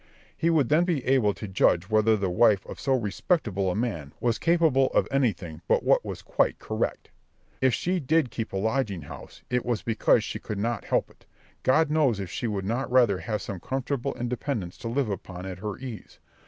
He 0.35 0.49
would 0.49 0.69
then 0.69 0.83
be 0.83 1.05
able 1.05 1.31
to 1.35 1.47
judge 1.47 1.87
whether 1.91 2.17
the 2.17 2.27
wife 2.31 2.65
of 2.65 2.79
so 2.79 2.93
respectable 2.95 3.69
a 3.69 3.75
man 3.75 4.13
was 4.19 4.39
capable 4.39 4.87
of 4.95 5.07
anything 5.11 5.61
but 5.67 5.83
what 5.83 6.03
was 6.03 6.23
quite 6.23 6.57
correct. 6.57 7.11
If 7.61 7.75
she 7.75 7.99
did 7.99 8.31
keep 8.31 8.51
a 8.51 8.57
lodging 8.57 9.03
house, 9.03 9.43
it 9.51 9.63
was 9.63 9.83
because 9.83 10.23
she 10.23 10.39
could 10.39 10.57
not 10.57 10.85
help 10.85 11.11
it. 11.11 11.27
God 11.61 11.91
knows 11.91 12.19
if 12.19 12.31
she 12.31 12.47
would 12.47 12.65
not 12.65 12.91
rather 12.91 13.19
have 13.19 13.43
some 13.43 13.59
comfortable 13.59 14.15
independence 14.15 14.75
to 14.79 14.87
live 14.87 15.07
upon 15.11 15.45
at 15.45 15.59
her 15.59 15.77
ease. 15.77 16.17